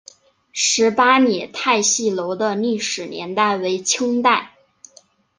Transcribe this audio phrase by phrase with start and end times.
[0.51, 4.55] 十八里汰戏楼的历史年代为清代。